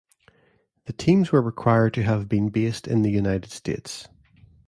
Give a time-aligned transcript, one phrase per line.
[0.85, 4.07] The teams were required to have been based in the United States.